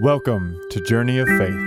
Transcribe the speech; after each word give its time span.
Welcome 0.00 0.60
to 0.70 0.80
Journey 0.80 1.18
of 1.18 1.26
Faith. 1.26 1.58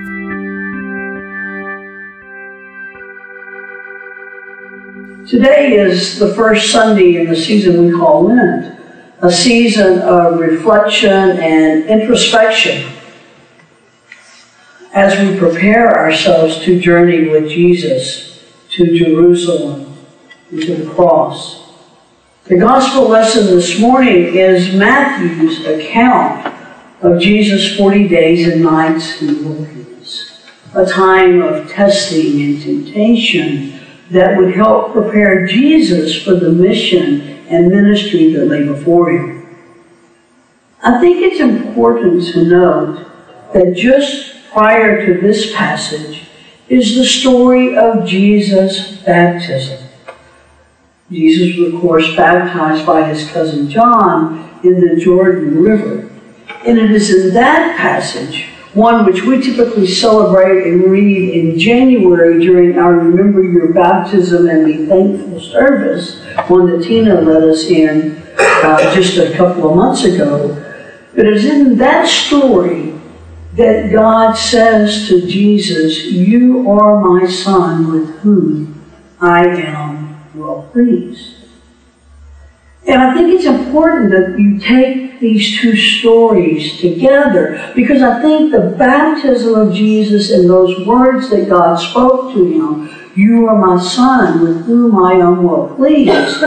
Today 5.27 5.73
is 5.73 6.17
the 6.17 6.33
first 6.33 6.71
Sunday 6.71 7.17
in 7.17 7.27
the 7.27 7.35
season 7.35 7.85
we 7.85 7.91
call 7.91 8.23
Lent, 8.23 8.79
a 9.21 9.29
season 9.29 9.99
of 9.99 10.39
reflection 10.39 11.11
and 11.11 11.83
introspection 11.89 12.93
as 14.93 15.19
we 15.19 15.37
prepare 15.37 15.93
ourselves 15.93 16.59
to 16.59 16.79
journey 16.79 17.27
with 17.27 17.49
Jesus 17.49 18.45
to 18.69 18.97
Jerusalem 18.97 19.93
and 20.51 20.61
to 20.61 20.75
the 20.75 20.89
cross. 20.89 21.69
The 22.45 22.57
gospel 22.57 23.09
lesson 23.09 23.47
this 23.47 23.77
morning 23.77 24.37
is 24.37 24.73
Matthew's 24.73 25.65
account 25.65 26.50
of 27.01 27.19
Jesus' 27.19 27.75
40 27.77 28.07
days 28.07 28.47
and 28.47 28.63
nights 28.63 29.21
in 29.21 29.27
the 29.27 29.49
wilderness, 29.49 30.41
a 30.75 30.85
time 30.85 31.41
of 31.41 31.69
testing 31.69 32.41
and 32.41 32.61
temptation 32.61 33.79
that 34.11 34.37
would 34.37 34.53
help 34.53 34.93
prepare 34.93 35.47
Jesus 35.47 36.21
for 36.21 36.35
the 36.35 36.51
mission 36.51 37.21
and 37.49 37.69
ministry 37.69 38.33
that 38.33 38.45
lay 38.45 38.65
before 38.65 39.09
him. 39.09 39.57
I 40.83 40.99
think 40.99 41.17
it's 41.21 41.39
important 41.39 42.23
to 42.33 42.43
note 42.45 43.07
that 43.53 43.75
just 43.75 44.49
prior 44.51 45.05
to 45.05 45.21
this 45.21 45.55
passage 45.55 46.23
is 46.67 46.95
the 46.95 47.05
story 47.05 47.77
of 47.77 48.05
Jesus' 48.05 48.97
baptism. 49.03 49.87
Jesus 51.11 51.57
was, 51.57 51.73
of 51.73 51.81
course, 51.81 52.15
baptized 52.15 52.85
by 52.85 53.07
his 53.07 53.29
cousin 53.31 53.69
John 53.69 54.59
in 54.63 54.79
the 54.79 54.95
Jordan 54.95 55.61
River. 55.61 56.10
And 56.65 56.77
it 56.77 56.91
is 56.91 57.09
in 57.13 57.33
that 57.33 57.77
passage, 57.77 58.49
one 58.73 59.05
which 59.05 59.23
we 59.23 59.41
typically 59.41 59.87
celebrate 59.87 60.67
and 60.67 60.83
read 60.83 61.33
in 61.33 61.59
January 61.59 62.39
during 62.39 62.77
our 62.77 62.93
Remember 62.93 63.43
Your 63.43 63.73
Baptism 63.73 64.47
and 64.47 64.65
Be 64.65 64.85
Thankful 64.85 65.39
service, 65.41 66.23
one 66.47 66.67
that 66.67 66.85
Tina 66.85 67.19
led 67.21 67.43
us 67.43 67.65
in 67.65 68.21
uh, 68.37 68.95
just 68.95 69.17
a 69.17 69.35
couple 69.35 69.69
of 69.69 69.75
months 69.75 70.03
ago. 70.03 70.55
But 71.15 71.25
it 71.25 71.33
is 71.33 71.45
in 71.45 71.77
that 71.79 72.07
story 72.07 72.93
that 73.53 73.91
God 73.91 74.33
says 74.33 75.07
to 75.09 75.27
Jesus, 75.27 76.05
You 76.05 76.69
are 76.71 77.01
my 77.01 77.27
son 77.27 77.91
with 77.91 78.19
whom 78.19 78.81
I 79.19 79.45
am 79.45 80.23
well 80.33 80.69
pleased. 80.71 81.40
And 82.87 83.01
I 83.01 83.13
think 83.13 83.31
it's 83.31 83.45
important 83.45 84.09
that 84.11 84.39
you 84.39 84.59
take 84.59 85.19
these 85.19 85.59
two 85.59 85.75
stories 85.75 86.79
together 86.79 87.71
because 87.75 88.01
I 88.01 88.21
think 88.21 88.51
the 88.51 88.75
baptism 88.77 89.53
of 89.53 89.73
Jesus 89.73 90.31
and 90.31 90.49
those 90.49 90.85
words 90.85 91.29
that 91.29 91.47
God 91.47 91.75
spoke 91.75 92.33
to 92.33 92.45
him, 92.45 92.89
You 93.15 93.47
are 93.47 93.55
my 93.55 93.81
son 93.81 94.41
with 94.41 94.65
whom 94.65 95.03
I 95.03 95.13
am 95.13 95.43
well 95.43 95.75
pleased, 95.75 96.43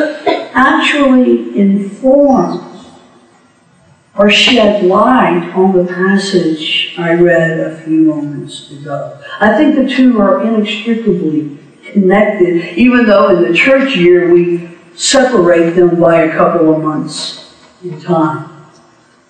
actually 0.55 1.57
informs 1.57 2.89
or 4.17 4.31
shed 4.31 4.85
light 4.85 5.53
on 5.55 5.77
the 5.77 5.93
passage 5.93 6.95
I 6.99 7.15
read 7.15 7.61
a 7.61 7.81
few 7.81 8.05
moments 8.05 8.71
ago. 8.71 9.21
I 9.41 9.57
think 9.57 9.75
the 9.77 9.89
two 9.89 10.21
are 10.21 10.45
inextricably 10.45 11.59
connected, 11.93 12.77
even 12.77 13.07
though 13.07 13.37
in 13.37 13.43
the 13.43 13.57
church 13.57 13.97
year 13.97 14.33
we 14.33 14.74
separate 14.97 15.75
them 15.75 16.01
by 16.01 16.23
a 16.23 16.37
couple 16.37 16.75
of 16.75 16.83
months 16.83 17.55
in 17.83 18.01
time. 18.01 18.51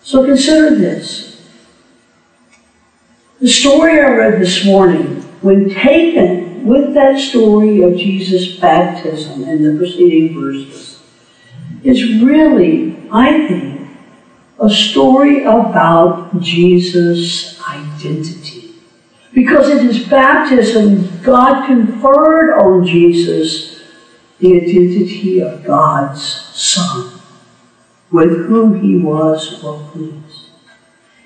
So 0.03 0.25
consider 0.25 0.75
this. 0.75 1.43
The 3.41 3.49
story 3.49 4.01
I 4.01 4.11
read 4.11 4.41
this 4.41 4.65
morning, 4.65 5.23
when 5.41 5.71
taken 5.71 6.65
with 6.65 6.95
that 6.95 7.19
story 7.19 7.83
of 7.83 7.97
Jesus' 7.97 8.57
baptism 8.57 9.45
and 9.45 9.65
the 9.65 9.79
preceding 9.79 10.41
verses, 10.41 11.03
is 11.83 12.23
really, 12.23 12.97
I 13.11 13.47
think, 13.49 13.91
a 14.61 14.71
story 14.71 15.45
about 15.45 16.41
Jesus' 16.41 17.61
identity. 17.69 18.75
Because 19.35 19.69
in 19.69 19.87
his 19.87 20.07
baptism, 20.07 21.21
God 21.23 21.67
conferred 21.67 22.59
on 22.59 22.87
Jesus 22.87 23.74
the 24.39 24.61
identity 24.61 25.41
of 25.41 25.65
God's 25.65 26.23
Son, 26.23 27.21
with 28.11 28.47
whom 28.47 28.81
he 28.83 28.97
was 28.97 29.63
well 29.63 29.89
pleased. 29.93 30.51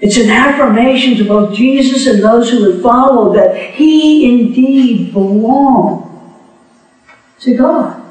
It's 0.00 0.16
an 0.16 0.30
affirmation 0.30 1.16
to 1.16 1.24
both 1.24 1.56
Jesus 1.56 2.06
and 2.06 2.22
those 2.22 2.50
who 2.50 2.62
would 2.62 2.82
follow 2.82 3.34
that 3.34 3.56
he 3.72 4.40
indeed 4.40 5.12
belonged 5.12 6.08
to 7.40 7.56
God. 7.56 8.04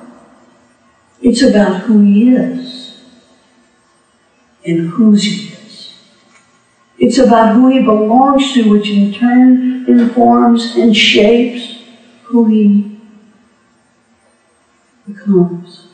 It's 1.21 1.41
about 1.41 1.81
who 1.81 2.01
he 2.01 2.35
is 2.35 3.01
and 4.65 4.89
whose 4.89 5.23
he 5.23 5.53
is. 5.53 5.93
It's 6.99 7.17
about 7.19 7.55
who 7.55 7.69
he 7.69 7.81
belongs 7.81 8.53
to, 8.53 8.69
which 8.69 8.89
in 8.89 9.13
turn 9.13 9.85
informs 9.87 10.75
and 10.75 10.95
shapes 10.95 11.81
who 12.23 12.45
he 12.45 12.96
becomes. 15.07 15.87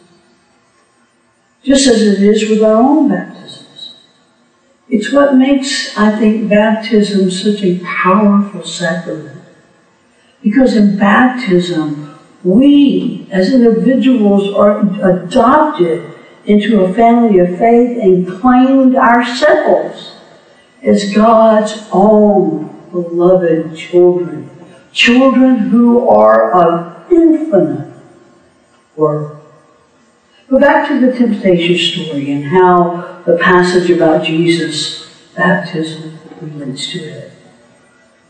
Just 1.63 1.87
as 1.87 2.01
it 2.01 2.21
is 2.21 2.49
with 2.49 2.63
our 2.63 2.75
own 2.75 3.09
baptisms. 3.09 3.95
It's 4.89 5.11
what 5.11 5.35
makes, 5.35 5.97
I 5.97 6.17
think, 6.17 6.49
baptism 6.49 7.31
such 7.31 7.63
a 7.63 7.79
powerful 7.79 8.63
sacrament. 8.63 9.41
Because 10.41 10.75
in 10.75 10.97
baptism, 10.97 12.19
we 12.43 13.27
as 13.31 13.53
individuals 13.53 14.53
are 14.53 14.81
adopted 15.09 16.13
into 16.45 16.81
a 16.81 16.93
family 16.93 17.39
of 17.39 17.57
faith 17.57 17.97
and 18.01 18.27
claimed 18.27 18.95
ourselves 18.95 20.17
as 20.81 21.13
God's 21.13 21.87
own 21.93 22.89
beloved 22.91 23.77
children. 23.77 24.49
Children 24.91 25.55
who 25.55 26.07
are 26.09 26.51
of 26.51 27.11
infinite 27.11 27.92
worth. 28.95 29.41
Go 30.49 30.59
back 30.59 30.87
to 30.89 30.99
the 30.99 31.13
temptation 31.17 31.77
story 31.77 32.31
and 32.31 32.45
how 32.45 33.21
the 33.25 33.37
passage 33.37 33.89
about 33.89 34.25
Jesus' 34.25 35.31
baptism 35.35 36.19
relates 36.41 36.91
to 36.91 36.99
it. 36.99 37.31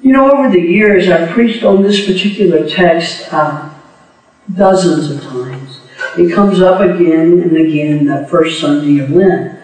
You 0.02 0.12
know, 0.12 0.32
over 0.32 0.50
the 0.50 0.62
years, 0.62 1.10
I've 1.10 1.30
preached 1.30 1.64
on 1.64 1.82
this 1.82 2.06
particular 2.06 2.70
text 2.70 3.32
uh, 3.32 3.70
dozens 4.54 5.10
of 5.10 5.24
times. 5.24 5.80
It 6.18 6.34
comes 6.34 6.62
up 6.62 6.82
again 6.82 7.42
and 7.42 7.58
again 7.58 8.06
that 8.08 8.30
first 8.30 8.60
Sunday 8.60 9.00
of 9.00 9.10
Lent. 9.12 9.60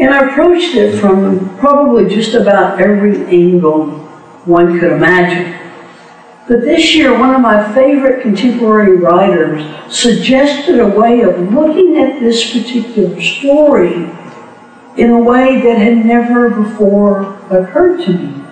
And 0.00 0.12
I 0.14 0.28
approached 0.28 0.74
it 0.74 1.00
from 1.00 1.56
probably 1.58 2.12
just 2.14 2.34
about 2.34 2.80
every 2.80 3.24
angle 3.26 3.86
one 4.44 4.78
could 4.78 4.92
imagine. 4.92 5.54
But 6.48 6.62
this 6.62 6.94
year, 6.94 7.18
one 7.18 7.34
of 7.34 7.42
my 7.42 7.74
favorite 7.74 8.22
contemporary 8.22 8.96
writers 8.96 9.62
suggested 9.94 10.80
a 10.80 10.88
way 10.88 11.20
of 11.20 11.52
looking 11.52 11.98
at 11.98 12.20
this 12.20 12.52
particular 12.52 13.20
story 13.20 14.10
in 14.96 15.10
a 15.10 15.20
way 15.20 15.60
that 15.60 15.78
had 15.78 16.04
never 16.06 16.48
before 16.48 17.34
occurred 17.50 18.04
to 18.06 18.12
me. 18.12 18.44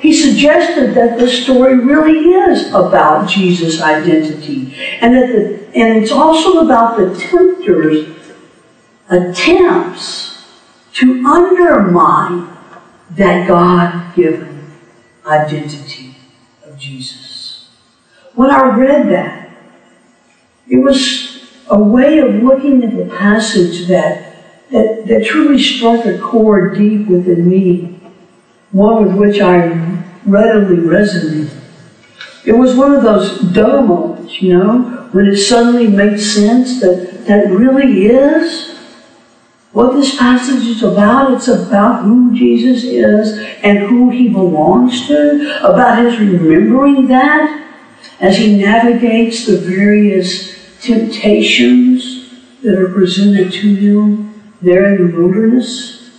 He 0.00 0.12
suggested 0.12 0.94
that 0.94 1.18
this 1.18 1.42
story 1.42 1.78
really 1.78 2.30
is 2.30 2.68
about 2.68 3.28
Jesus' 3.28 3.80
identity, 3.80 4.74
and 5.00 5.14
that 5.14 5.28
the, 5.28 5.78
and 5.78 6.02
it's 6.02 6.12
also 6.12 6.60
about 6.60 6.96
the 6.96 7.18
tempter's 7.18 8.16
attempts 9.08 10.46
to 10.94 11.26
undermine 11.26 12.56
that 13.10 13.48
God-given 13.48 14.72
identity 15.26 16.16
of 16.64 16.78
Jesus. 16.78 17.19
When 18.34 18.50
I 18.50 18.76
read 18.76 19.08
that, 19.08 19.50
it 20.68 20.78
was 20.78 21.48
a 21.68 21.78
way 21.78 22.18
of 22.18 22.42
looking 22.42 22.84
at 22.84 22.96
the 22.96 23.06
passage 23.16 23.88
that, 23.88 24.36
that, 24.70 25.06
that 25.06 25.26
truly 25.26 25.60
struck 25.60 26.06
a 26.06 26.18
chord 26.18 26.76
deep 26.76 27.08
within 27.08 27.48
me, 27.48 27.98
one 28.70 29.06
with 29.06 29.16
which 29.16 29.40
I 29.40 29.68
readily 30.24 30.76
resonated. 30.76 31.56
It 32.44 32.52
was 32.52 32.76
one 32.76 32.92
of 32.92 33.02
those 33.02 33.40
duh 33.52 33.82
moments, 33.82 34.40
you 34.40 34.56
know, 34.56 35.08
when 35.12 35.26
it 35.26 35.36
suddenly 35.36 35.88
made 35.88 36.18
sense 36.18 36.80
that 36.80 37.26
that 37.26 37.48
really 37.48 38.06
is 38.06 38.78
what 39.72 39.92
this 39.92 40.16
passage 40.16 40.66
is 40.66 40.82
about. 40.82 41.32
It's 41.32 41.48
about 41.48 42.04
who 42.04 42.34
Jesus 42.34 42.84
is 42.84 43.38
and 43.62 43.78
who 43.80 44.10
he 44.10 44.28
belongs 44.28 45.08
to, 45.08 45.60
about 45.68 46.04
his 46.04 46.18
remembering 46.18 47.08
that 47.08 47.69
as 48.20 48.36
he 48.36 48.56
navigates 48.56 49.46
the 49.46 49.56
various 49.56 50.80
temptations 50.80 52.30
that 52.62 52.78
are 52.78 52.90
presented 52.90 53.52
to 53.52 53.74
him 53.74 54.52
there 54.60 54.94
in 54.94 55.10
the 55.10 55.16
wilderness. 55.16 56.10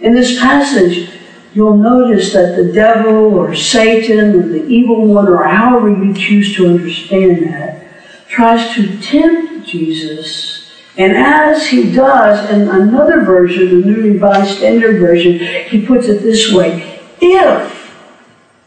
In 0.00 0.14
this 0.14 0.40
passage, 0.40 1.10
you'll 1.52 1.76
notice 1.76 2.32
that 2.32 2.56
the 2.56 2.72
devil 2.72 3.34
or 3.34 3.54
Satan 3.54 4.34
or 4.34 4.48
the 4.48 4.64
evil 4.66 5.06
one, 5.06 5.28
or 5.28 5.44
however 5.44 5.90
you 5.90 6.14
choose 6.14 6.56
to 6.56 6.66
understand 6.66 7.44
that, 7.44 7.86
tries 8.28 8.74
to 8.74 8.98
tempt 9.00 9.68
Jesus. 9.68 10.70
And 10.96 11.12
as 11.12 11.68
he 11.68 11.92
does, 11.92 12.50
in 12.50 12.62
another 12.68 13.20
version, 13.20 13.80
the 13.80 13.86
New 13.86 14.12
Revised 14.12 14.58
Standard 14.58 15.00
Version, 15.00 15.38
he 15.68 15.86
puts 15.86 16.06
it 16.06 16.22
this 16.22 16.52
way 16.52 17.00
If, 17.20 17.94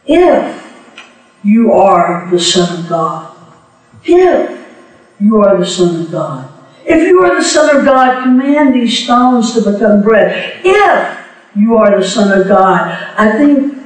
if 0.06 0.65
you 1.46 1.72
are 1.72 2.30
the 2.32 2.40
Son 2.40 2.80
of 2.80 2.90
God, 2.90 3.38
if 4.04 4.68
you 5.20 5.42
are 5.42 5.58
the 5.58 5.66
Son 5.66 6.02
of 6.02 6.12
God, 6.12 6.50
if 6.86 7.08
you 7.08 7.24
are 7.24 7.36
the 7.38 7.44
Son 7.44 7.78
of 7.78 7.86
God, 7.86 8.24
command 8.24 8.74
these 8.74 9.04
stones 9.04 9.54
to 9.54 9.72
become 9.72 10.02
bread. 10.02 10.62
If 10.64 11.26
you 11.56 11.78
are 11.78 12.00
the 12.00 12.08
Son 12.08 12.40
of 12.40 12.48
God, 12.48 13.14
I 13.18 13.32
think 13.38 13.78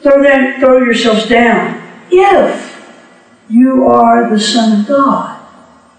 throw, 0.00 0.22
that, 0.22 0.60
throw 0.60 0.78
yourselves 0.78 1.28
down. 1.28 1.82
If 2.10 2.94
you 3.48 3.86
are 3.86 4.30
the 4.30 4.40
Son 4.40 4.80
of 4.80 4.88
God, 4.88 5.46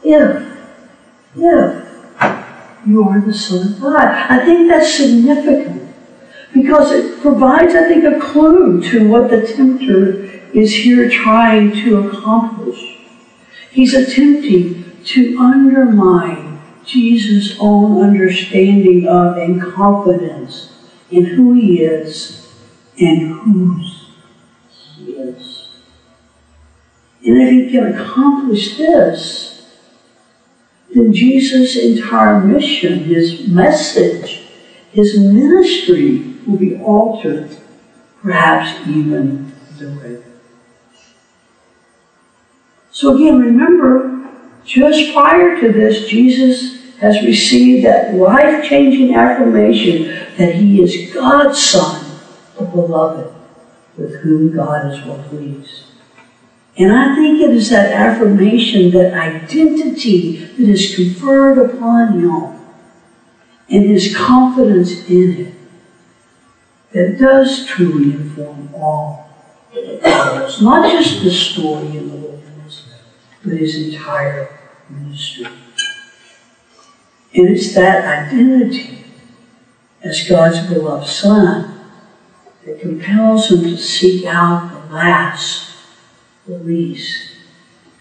if, 0.04 0.58
if 1.36 1.92
you 2.86 3.08
are 3.08 3.22
the 3.22 3.34
Son 3.34 3.74
of 3.74 3.80
God. 3.80 4.04
I 4.04 4.44
think 4.46 4.69
that's 4.69 4.94
significant 4.94 5.94
because 6.54 6.92
it 6.92 7.22
provides, 7.22 7.75
I 7.75 7.88
think, 7.88 8.04
a 8.04 8.19
clue 8.19 8.81
to 8.90 9.08
what 9.08 9.30
the 9.30 9.46
tempter 9.46 10.40
is 10.53 10.74
here 10.74 11.09
trying 11.09 11.71
to 11.71 12.07
accomplish. 12.07 12.98
He's 13.71 13.94
attempting 13.94 15.01
to 15.06 15.38
undermine 15.39 16.62
Jesus' 16.86 17.57
own 17.59 18.01
understanding 18.01 19.07
of 19.07 19.38
and 19.38 19.62
confidence 19.62 20.74
in 21.09 21.25
who 21.25 21.53
he 21.53 21.81
is 21.81 22.51
and 23.00 23.31
whose 23.31 24.09
he 24.98 25.13
is. 25.13 25.69
And 27.24 27.42
if 27.42 27.50
he 27.50 27.71
can 27.71 27.94
accomplish 27.94 28.77
this, 28.77 29.51
then 30.94 31.13
Jesus' 31.13 31.77
entire 31.77 32.42
mission, 32.42 33.06
his 33.06 33.48
message, 33.48 34.44
his 34.92 35.18
ministry 35.18 36.36
will 36.45 36.57
be 36.57 36.77
altered, 36.77 37.56
perhaps 38.21 38.88
even 38.88 39.53
derailed. 39.77 40.31
So 43.01 43.15
again, 43.15 43.39
remember, 43.39 44.30
just 44.63 45.12
prior 45.12 45.59
to 45.59 45.74
this, 45.74 46.07
Jesus 46.07 46.95
has 46.98 47.25
received 47.25 47.83
that 47.83 48.13
life 48.13 48.63
changing 48.63 49.15
affirmation 49.15 50.03
that 50.38 50.53
he 50.53 50.83
is 50.83 51.12
God's 51.12 51.59
Son, 51.59 52.19
the 52.59 52.63
beloved, 52.63 53.33
with 53.98 54.18
whom 54.18 54.56
God 54.56 54.94
is 54.94 55.03
well 55.03 55.18
pleased. 55.30 55.86
And 56.77 56.94
I 56.94 57.15
think 57.15 57.42
it 57.42 57.50
is 57.50 57.71
that 57.71 57.92
affirmation, 57.92 58.92
that 58.92 59.15
identity 59.15 60.36
that 60.38 60.69
is 60.69 60.95
conferred 60.95 61.57
upon 61.57 62.19
him, 62.19 62.63
and 63.68 63.89
his 63.89 64.15
confidence 64.15 65.09
in 65.09 65.48
it, 65.48 65.53
that 66.92 67.18
does 67.19 67.65
truly 67.65 68.12
inform 68.12 68.69
all. 68.75 69.27
It's 69.74 70.62
not 70.62 70.92
just 70.92 71.24
the 71.24 71.31
story 71.31 71.98
in 71.98 72.09
the 72.09 72.31
but 73.43 73.53
his 73.53 73.75
entire 73.75 74.59
ministry. 74.89 75.45
And 77.33 77.49
it's 77.49 77.73
that 77.75 78.29
identity 78.29 79.05
as 80.03 80.27
God's 80.27 80.67
beloved 80.67 81.07
Son 81.07 81.79
that 82.65 82.79
compels 82.79 83.49
him 83.51 83.61
to 83.63 83.77
seek 83.77 84.25
out 84.25 84.69
the 84.71 84.93
last, 84.95 85.71
the 86.45 86.57
least, 86.57 87.31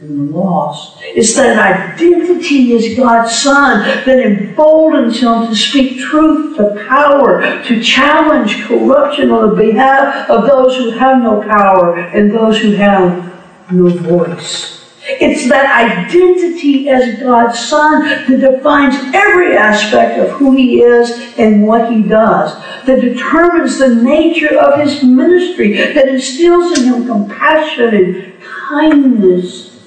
and 0.01 0.19
the 0.19 0.37
lost. 0.37 0.99
It's 1.03 1.35
that 1.37 1.59
identity 1.59 2.75
as 2.75 2.97
God's 2.97 3.37
Son 3.39 3.81
that 4.05 4.19
emboldens 4.19 5.21
him 5.21 5.47
to 5.47 5.55
speak 5.55 6.01
truth 6.01 6.57
to 6.57 6.85
power, 6.89 7.63
to 7.65 7.83
challenge 7.83 8.63
corruption 8.65 9.31
on 9.31 9.51
the 9.51 9.57
behalf 9.57 10.29
of 10.31 10.47
those 10.47 10.77
who 10.77 10.91
have 10.91 11.23
no 11.23 11.43
power 11.43 11.99
and 11.99 12.33
those 12.33 12.59
who 12.59 12.73
have 12.73 13.71
no 13.71 13.89
voice. 13.89 14.80
It's 15.21 15.49
that 15.49 15.67
identity 15.75 16.89
as 16.89 17.19
God's 17.21 17.59
Son 17.59 18.03
that 18.03 18.41
defines 18.41 18.95
every 19.15 19.57
aspect 19.57 20.19
of 20.19 20.31
who 20.31 20.53
He 20.53 20.83
is 20.83 21.35
and 21.39 21.67
what 21.67 21.93
He 21.93 22.03
does, 22.03 22.55
that 22.87 23.01
determines 23.01 23.79
the 23.79 23.95
nature 23.95 24.59
of 24.59 24.81
His 24.81 25.03
ministry, 25.03 25.73
that 25.73 26.09
instills 26.09 26.79
in 26.79 26.85
Him 26.85 27.07
compassion 27.07 27.95
and 27.95 28.41
kindness 28.43 29.83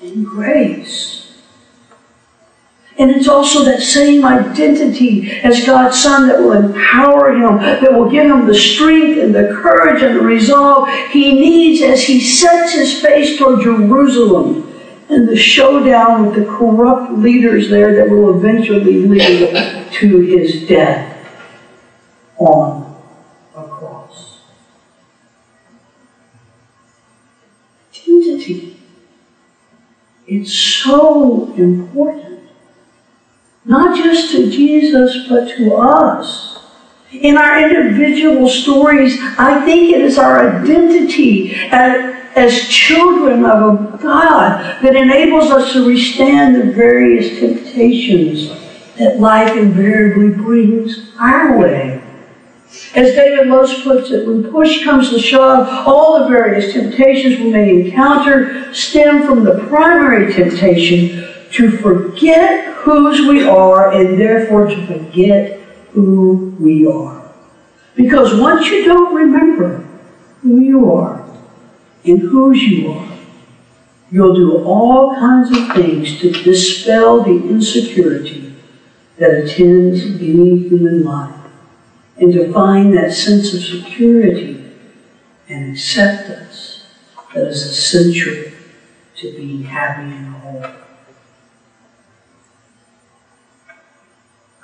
and 0.00 0.26
grace. 0.26 1.17
And 2.98 3.12
it's 3.12 3.28
also 3.28 3.64
that 3.64 3.80
same 3.80 4.24
identity 4.24 5.30
as 5.42 5.64
God's 5.64 6.02
Son 6.02 6.26
that 6.26 6.40
will 6.40 6.52
empower 6.52 7.32
him, 7.32 7.58
that 7.58 7.92
will 7.92 8.10
give 8.10 8.26
him 8.26 8.46
the 8.46 8.54
strength 8.54 9.20
and 9.20 9.32
the 9.32 9.56
courage 9.62 10.02
and 10.02 10.16
the 10.16 10.20
resolve 10.20 10.88
he 11.12 11.32
needs 11.32 11.80
as 11.80 12.02
he 12.02 12.20
sets 12.20 12.72
his 12.72 13.00
face 13.00 13.38
toward 13.38 13.62
Jerusalem 13.62 14.64
and 15.08 15.28
the 15.28 15.36
showdown 15.36 16.26
with 16.26 16.34
the 16.34 16.44
corrupt 16.44 17.12
leaders 17.12 17.70
there 17.70 17.94
that 17.94 18.10
will 18.10 18.36
eventually 18.36 19.06
lead 19.06 19.90
to 19.92 20.20
his 20.20 20.66
death 20.66 21.14
on 22.36 22.96
a 23.56 23.62
cross. 23.62 24.40
Identity. 27.92 28.76
It's 30.26 30.52
so 30.52 31.54
important 31.54 32.27
not 33.68 33.94
just 33.94 34.32
to 34.32 34.50
Jesus, 34.50 35.28
but 35.28 35.46
to 35.56 35.74
us. 35.74 36.58
In 37.12 37.36
our 37.36 37.60
individual 37.60 38.48
stories, 38.48 39.18
I 39.38 39.62
think 39.64 39.94
it 39.94 40.00
is 40.00 40.18
our 40.18 40.60
identity 40.60 41.54
as, 41.70 42.16
as 42.34 42.68
children 42.68 43.44
of 43.44 44.00
God 44.00 44.82
that 44.82 44.96
enables 44.96 45.50
us 45.50 45.74
to 45.74 45.86
withstand 45.86 46.56
the 46.56 46.72
various 46.72 47.38
temptations 47.38 48.48
that 48.96 49.20
life 49.20 49.54
invariably 49.56 50.30
brings 50.30 51.12
our 51.18 51.58
way. 51.58 52.02
As 52.94 53.14
David 53.14 53.48
Lose 53.48 53.82
puts 53.82 54.10
it, 54.10 54.26
when 54.26 54.50
push 54.50 54.82
comes 54.82 55.10
to 55.10 55.18
shove, 55.18 55.68
all 55.86 56.22
the 56.22 56.28
various 56.28 56.72
temptations 56.72 57.38
we 57.38 57.50
may 57.50 57.82
encounter 57.82 58.72
stem 58.72 59.26
from 59.26 59.44
the 59.44 59.64
primary 59.68 60.32
temptation 60.32 61.28
to 61.52 61.76
forget 61.78 62.74
whose 62.74 63.26
we 63.26 63.48
are 63.48 63.92
and 63.92 64.20
therefore 64.20 64.66
to 64.66 64.86
forget 64.86 65.60
who 65.92 66.56
we 66.60 66.86
are. 66.86 67.32
Because 67.94 68.38
once 68.38 68.66
you 68.66 68.84
don't 68.84 69.14
remember 69.14 69.86
who 70.42 70.60
you 70.60 70.92
are 70.92 71.28
and 72.04 72.20
whose 72.20 72.62
you 72.62 72.92
are, 72.92 73.18
you'll 74.10 74.34
do 74.34 74.64
all 74.64 75.14
kinds 75.14 75.50
of 75.56 75.74
things 75.74 76.20
to 76.20 76.30
dispel 76.30 77.22
the 77.22 77.48
insecurity 77.48 78.54
that 79.18 79.44
attends 79.44 80.04
any 80.04 80.68
human 80.68 81.04
life 81.04 81.34
and 82.18 82.32
to 82.32 82.52
find 82.52 82.96
that 82.96 83.12
sense 83.12 83.52
of 83.54 83.62
security 83.62 84.64
and 85.48 85.72
acceptance 85.72 86.86
that 87.34 87.48
is 87.48 87.62
essential 87.62 88.52
to 89.16 89.36
being 89.36 89.64
happy 89.64 90.02
and 90.02 90.34
whole. 90.36 90.64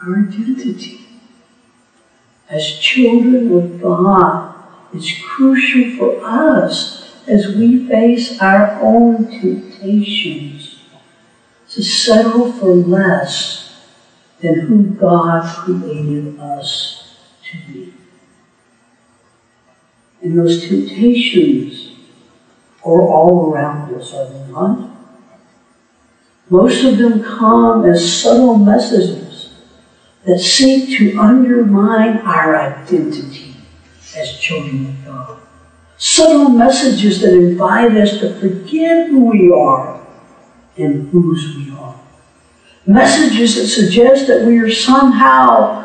Our 0.06 0.18
identity 0.18 1.06
as 2.48 2.78
children 2.78 3.56
of 3.56 3.80
God 3.80 4.54
is 4.92 5.18
crucial 5.24 5.96
for 5.96 6.24
us 6.24 7.10
as 7.26 7.56
we 7.56 7.88
face 7.88 8.40
our 8.40 8.80
own 8.82 9.24
temptations 9.30 10.78
to 11.70 11.82
settle 11.82 12.52
for 12.52 12.74
less 12.74 13.82
than 14.40 14.60
who 14.60 14.82
God 14.82 15.48
created 15.56 16.38
us 16.38 17.16
to 17.50 17.56
be. 17.72 17.94
And 20.22 20.38
those 20.38 20.68
temptations 20.68 21.92
are 22.84 23.00
all 23.00 23.50
around 23.50 23.94
us, 23.94 24.12
are 24.12 24.28
they 24.28 24.52
not? 24.52 24.90
Most 26.50 26.84
of 26.84 26.98
them 26.98 27.22
come 27.22 27.86
as 27.86 28.22
subtle 28.22 28.58
messages 28.58 29.23
that 30.26 30.38
seek 30.38 30.98
to 30.98 31.18
undermine 31.18 32.18
our 32.18 32.56
identity 32.56 33.54
as 34.16 34.38
children 34.38 34.86
of 34.86 35.04
God. 35.04 35.40
Subtle 35.98 36.48
messages 36.48 37.20
that 37.20 37.34
invite 37.34 37.92
us 37.92 38.18
to 38.18 38.38
forget 38.40 39.08
who 39.08 39.26
we 39.30 39.50
are 39.52 40.04
and 40.76 41.08
whose 41.10 41.56
we 41.56 41.76
are. 41.76 41.94
Messages 42.86 43.56
that 43.56 43.68
suggest 43.68 44.26
that 44.26 44.46
we 44.46 44.58
are 44.58 44.70
somehow 44.70 45.82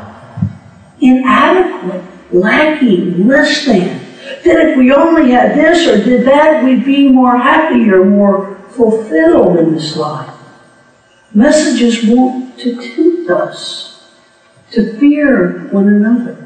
inadequate 0.99 2.03
lacking, 2.31 3.27
less 3.27 3.65
than. 3.65 4.05
That 4.43 4.69
if 4.69 4.77
we 4.77 4.93
only 4.93 5.31
had 5.31 5.55
this 5.55 5.87
or 5.87 6.03
did 6.03 6.25
that, 6.27 6.63
we'd 6.63 6.85
be 6.85 7.09
more 7.09 7.37
happy 7.37 7.89
or 7.89 8.05
more 8.05 8.55
fulfilled 8.69 9.57
in 9.57 9.73
this 9.73 9.95
life. 9.95 10.33
Messages 11.33 12.05
want 12.05 12.57
to 12.59 12.75
tempt 12.75 13.29
us 13.29 13.88
to 14.71 14.97
fear 14.99 15.67
one 15.71 15.87
another. 15.87 16.39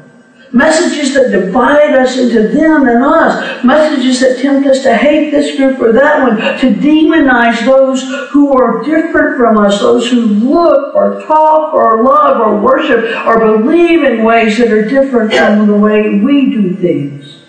Messages 0.54 1.14
that 1.14 1.32
divide 1.32 1.94
us 1.94 2.16
into 2.16 2.46
them 2.46 2.86
and 2.86 3.02
us. 3.02 3.64
Messages 3.64 4.20
that 4.20 4.40
tempt 4.40 4.68
us 4.68 4.84
to 4.84 4.96
hate 4.96 5.32
this 5.32 5.56
group 5.56 5.80
or 5.80 5.90
that 5.90 6.22
one. 6.22 6.36
To 6.36 6.72
demonize 6.80 7.64
those 7.64 8.04
who 8.30 8.56
are 8.56 8.84
different 8.84 9.36
from 9.36 9.58
us. 9.58 9.80
Those 9.80 10.08
who 10.08 10.20
look 10.20 10.94
or 10.94 11.20
talk 11.26 11.74
or 11.74 12.04
love 12.04 12.40
or 12.40 12.60
worship 12.60 13.04
or 13.26 13.58
believe 13.58 14.04
in 14.04 14.22
ways 14.22 14.56
that 14.58 14.70
are 14.70 14.88
different 14.88 15.32
from 15.32 15.66
the 15.66 15.76
way 15.76 16.20
we 16.20 16.50
do 16.50 16.76
things. 16.76 17.42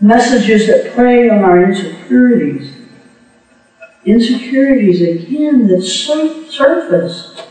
Messages 0.00 0.66
that 0.66 0.94
prey 0.94 1.28
on 1.28 1.44
our 1.44 1.62
insecurities. 1.62 2.74
Insecurities, 4.06 5.02
again, 5.02 5.66
that 5.66 5.82
surface 5.82 7.43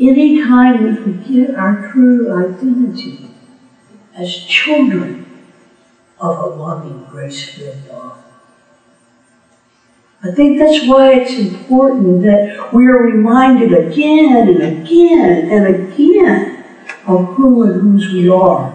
Anytime 0.00 0.84
we 0.84 0.94
forget 0.94 1.56
our 1.56 1.90
true 1.90 2.32
identity 2.32 3.30
as 4.16 4.32
children 4.32 5.26
of 6.20 6.38
a 6.38 6.46
loving, 6.46 7.04
grace-filled 7.10 7.88
God. 7.88 8.18
I 10.22 10.30
think 10.32 10.58
that's 10.58 10.86
why 10.86 11.14
it's 11.14 11.38
important 11.38 12.22
that 12.22 12.72
we 12.72 12.86
are 12.86 13.02
reminded 13.02 13.72
again 13.72 14.48
and 14.48 14.62
again 14.62 15.50
and 15.50 15.76
again 15.76 16.64
of 17.06 17.34
who 17.34 17.64
and 17.64 17.80
whose 17.80 18.12
we 18.12 18.28
are. 18.28 18.74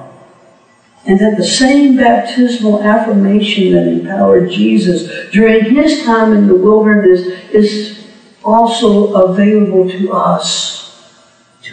And 1.05 1.19
that 1.19 1.37
the 1.37 1.45
same 1.45 1.97
baptismal 1.97 2.83
affirmation 2.83 3.73
that 3.73 3.87
empowered 3.87 4.49
Jesus 4.49 5.29
during 5.31 5.73
his 5.73 6.03
time 6.03 6.33
in 6.33 6.47
the 6.47 6.55
wilderness 6.55 7.27
is 7.51 8.07
also 8.43 9.13
available 9.13 9.89
to 9.89 10.11
us 10.11 10.82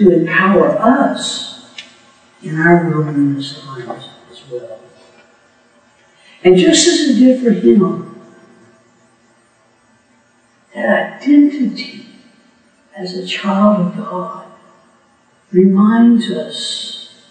to 0.01 0.21
empower 0.21 0.79
us 0.79 1.75
in 2.43 2.59
our 2.59 2.89
wilderness 2.89 3.61
times 3.61 4.09
as 4.31 4.49
well. 4.51 4.81
And 6.43 6.57
just 6.57 6.89
as 6.89 7.11
it 7.11 7.21
did 7.21 7.43
for 7.43 7.51
him, 7.51 8.19
that 10.75 11.21
identity 11.21 12.07
as 12.97 13.15
a 13.15 13.27
child 13.27 13.89
of 13.89 13.97
God 13.97 14.47
reminds 15.53 16.31
us 16.31 17.23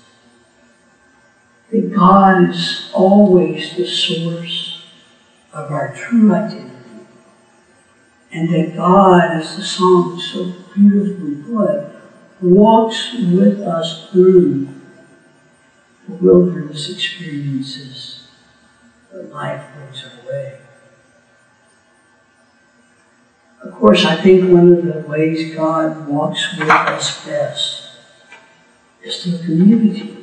that 1.72 1.92
God 1.94 2.52
is 2.52 2.92
always 2.94 3.76
the 3.76 3.88
source 3.88 4.84
of 5.54 5.72
our 5.72 5.96
true 5.96 6.34
identity. 6.36 6.76
And 8.32 8.54
that 8.54 8.76
God, 8.76 9.32
as 9.32 9.58
the 9.58 9.64
song 9.64 10.20
so 10.20 10.54
beautifully 10.76 11.42
put, 11.44 11.99
walks 12.41 13.13
with 13.13 13.60
us 13.62 14.10
through 14.10 14.67
the 16.08 16.15
wilderness 16.15 16.89
experiences 16.89 18.27
that 19.12 19.31
life 19.31 19.65
brings 19.75 20.03
our 20.03 20.27
way. 20.27 20.60
Of 23.62 23.74
course, 23.74 24.05
I 24.05 24.15
think 24.15 24.50
one 24.50 24.72
of 24.72 24.86
the 24.86 25.08
ways 25.08 25.53
God 25.53 26.08
walks 26.08 26.58
with 26.58 26.69
us 26.69 27.25
best 27.25 27.89
is 29.03 29.24
through 29.24 29.39
community. 29.39 30.15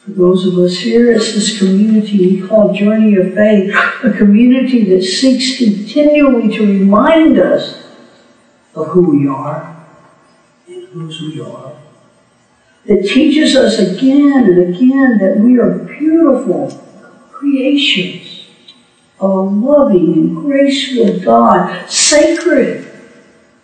For 0.00 0.10
those 0.10 0.46
of 0.46 0.58
us 0.58 0.78
here, 0.78 1.10
it's 1.12 1.34
this 1.34 1.58
community 1.58 2.40
we 2.40 2.46
call 2.46 2.74
Journey 2.74 3.16
of 3.16 3.34
Faith, 3.34 3.74
a 4.04 4.12
community 4.12 4.84
that 4.94 5.02
seeks 5.02 5.58
continually 5.58 6.54
to 6.56 6.66
remind 6.66 7.38
us 7.38 7.82
of 8.74 8.88
who 8.88 9.18
we 9.18 9.26
are 9.26 9.77
whose 10.92 11.20
we 11.20 11.40
are. 11.40 11.76
That 12.86 13.06
teaches 13.06 13.54
us 13.54 13.78
again 13.78 14.44
and 14.44 14.74
again 14.74 15.18
that 15.18 15.38
we 15.38 15.58
are 15.58 15.78
beautiful 15.78 16.70
creations 17.30 18.46
of 19.20 19.30
a 19.30 19.40
loving 19.40 20.14
and 20.14 20.36
graceful 20.36 21.18
God, 21.20 21.90
sacred 21.90 22.90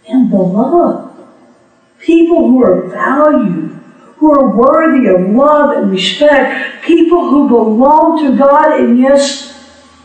and 0.09 0.31
beloved. 0.31 1.13
People 2.01 2.49
who 2.49 2.63
are 2.63 2.89
valued, 2.89 3.71
who 4.17 4.31
are 4.31 4.57
worthy 4.57 5.09
of 5.09 5.35
love 5.35 5.77
and 5.77 5.91
respect, 5.91 6.85
people 6.85 7.31
who 7.31 7.49
belong 7.49 8.23
to 8.25 8.37
God 8.37 8.79
and 8.79 8.99
yes, 8.99 9.53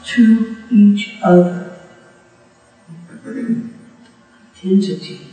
to 0.05 0.55
each 0.71 1.17
other. 1.23 1.77
Identity 4.63 5.28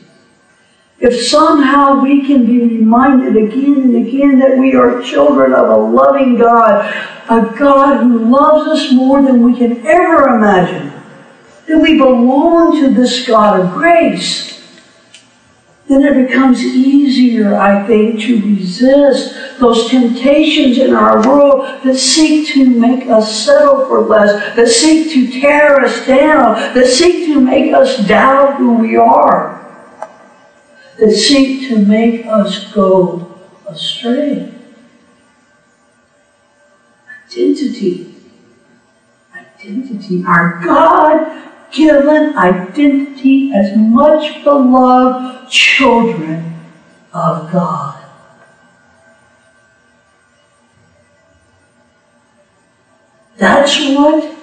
if 0.99 1.27
somehow 1.27 2.01
we 2.01 2.27
can 2.27 2.47
be 2.47 2.59
reminded 2.59 3.37
again 3.37 3.75
and 3.75 3.97
again 3.97 4.39
that 4.39 4.57
we 4.57 4.75
are 4.75 5.03
children 5.03 5.53
of 5.53 5.69
a 5.69 5.77
loving 5.77 6.39
God, 6.39 6.87
a 7.29 7.55
God 7.59 8.03
who 8.03 8.31
loves 8.31 8.69
us 8.69 8.93
more 8.93 9.21
than 9.21 9.43
we 9.43 9.57
can 9.57 9.87
ever 9.87 10.29
imagine, 10.29 10.93
that 11.69 11.79
we 11.79 11.99
belong 11.99 12.81
to 12.81 12.95
this 12.95 13.27
God 13.27 13.61
of 13.61 13.73
grace, 13.73 14.55
then 15.87 16.03
it 16.03 16.27
becomes 16.27 16.65
easier, 16.65 17.55
I 17.57 17.87
think, 17.87 18.21
to 18.23 18.43
resist 18.43 19.61
those 19.61 19.89
temptations 19.89 20.79
in 20.79 20.95
our 20.95 21.29
world 21.29 21.85
that 21.85 21.97
seek 21.97 22.55
to 22.55 22.69
make 22.69 23.07
us 23.09 23.45
settle 23.45 23.87
for 23.87 24.01
less, 24.01 24.57
that 24.57 24.67
seek 24.67 25.13
to 25.13 25.41
tear 25.41 25.85
us 25.85 26.05
down, 26.07 26.55
that 26.75 26.87
seek 26.87 27.27
to 27.27 27.41
make 27.41 27.73
us 27.73 27.99
doubt 28.09 28.57
who 28.57 28.75
we 28.75 28.97
are 28.97 29.56
that 30.99 31.11
seek 31.11 31.69
to 31.69 31.85
make 31.85 32.27
us 32.27 32.73
go 32.73 33.39
astray. 33.67 34.53
Identity. 37.27 38.15
Identity. 39.35 40.25
Our 40.25 40.63
God 40.65 41.53
given 41.73 42.37
identity 42.37 43.53
as 43.53 43.77
much 43.77 44.43
beloved 44.45 45.51
children 45.51 46.55
of 47.13 47.53
God. 47.53 48.03
That's 53.37 53.79
what 53.91 54.35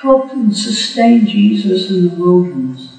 helped 0.00 0.32
and 0.32 0.56
sustained 0.56 1.28
Jesus 1.28 1.90
in 1.90 2.08
the 2.08 2.14
wilderness. 2.14 2.95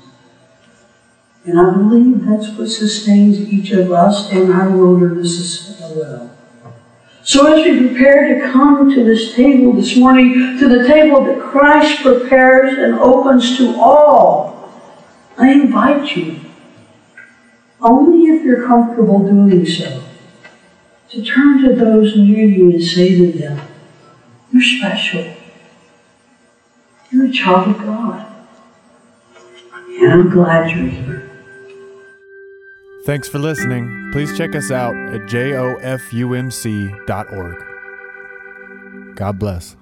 And 1.48 1.58
I 1.58 1.72
believe 1.72 2.26
that's 2.26 2.50
what 2.58 2.68
sustains 2.68 3.40
each 3.40 3.72
of 3.72 3.94
us 3.94 4.30
in 4.34 4.52
our 4.52 4.70
wilderness 4.70 5.70
as 5.70 5.96
well. 5.96 6.38
So 7.24 7.54
as 7.54 7.66
we 7.66 7.88
prepare 7.88 8.36
to 8.36 8.52
come 8.52 8.94
to 8.94 9.04
this 9.06 9.34
table 9.34 9.72
this 9.72 9.96
morning, 9.96 10.58
to 10.60 10.68
the 10.68 10.86
table 10.86 11.24
that 11.24 11.40
Christ 11.40 12.02
prepares 12.02 12.78
and 12.78 12.96
opens 13.00 13.58
to 13.58 13.80
all, 13.80 14.70
I 15.38 15.54
invite 15.54 16.18
you, 16.18 16.42
only 17.80 18.30
if 18.30 18.44
you're 18.44 18.68
comfortable 18.68 19.20
doing 19.20 19.66
so, 19.66 20.04
to 21.12 21.24
turn 21.24 21.64
to 21.64 21.76
those 21.76 22.18
near 22.18 22.46
you 22.46 22.72
and 22.72 22.84
say 22.84 23.18
to 23.18 23.32
them, 23.32 23.62
You're 24.52 24.62
special. 24.62 25.34
You're 27.10 27.28
a 27.28 27.32
child 27.32 27.70
of 27.70 27.78
God. 27.78 28.26
And 30.02 30.12
I'm 30.12 30.30
glad 30.30 30.76
you're 30.76 30.88
here. 30.88 31.17
Thanks 33.08 33.30
for 33.30 33.40
listening. 33.40 34.10
Please 34.12 34.38
check 34.38 34.54
us 34.54 34.70
out 34.70 34.94
at 35.14 35.22
jofumc.org. 35.30 35.56
God 39.16 39.40
bless. 39.40 39.78